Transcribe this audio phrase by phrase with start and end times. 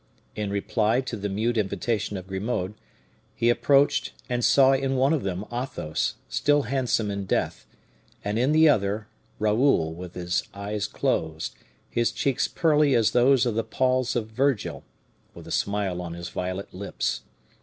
[0.35, 2.73] In reply to the mute invitation of Grimaud,
[3.35, 7.67] he approached, and saw in one of them Athos, still handsome in death,
[8.25, 9.05] and, in the other,
[9.37, 11.53] Raoul with his eyes closed,
[11.87, 14.83] his cheeks pearly as those of the Palls of Virgil,
[15.35, 17.21] with a smile on his violet lips.